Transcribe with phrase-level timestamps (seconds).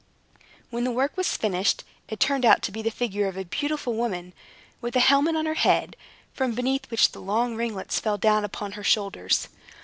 [0.71, 3.93] When the work was finished, it turned out to be the figure of a beautiful
[3.93, 4.33] woman,
[4.81, 5.95] with a helmet on her head,
[6.33, 9.47] from beneath which the long ringlets fell down upon her shoulders.